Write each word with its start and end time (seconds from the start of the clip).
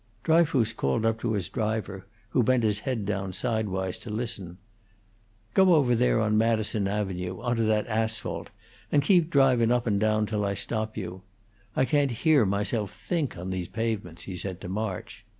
Dryfoos 0.23 0.73
called 0.73 1.05
up 1.05 1.19
to 1.19 1.33
his 1.33 1.47
driver, 1.47 2.07
who 2.29 2.41
bent 2.41 2.63
his 2.63 2.79
head 2.79 3.05
down 3.05 3.33
sidewise 3.33 3.99
to 3.99 4.09
listen: 4.09 4.57
"Go 5.53 5.75
over 5.75 5.93
there 5.93 6.19
on 6.19 6.39
Madison 6.39 6.87
Avenue, 6.87 7.39
onto 7.39 7.63
that 7.65 7.85
asphalt, 7.85 8.49
and 8.91 9.03
keep 9.03 9.29
drivin' 9.29 9.71
up 9.71 9.85
and 9.85 9.99
down 9.99 10.25
till 10.25 10.43
I 10.43 10.55
stop 10.55 10.97
you. 10.97 11.21
I 11.75 11.85
can't 11.85 12.09
hear 12.09 12.47
myself 12.47 12.91
think 12.91 13.37
on 13.37 13.51
these 13.51 13.67
pavements," 13.67 14.23
he 14.23 14.35
said 14.35 14.59
to 14.61 14.67
March. 14.69 15.23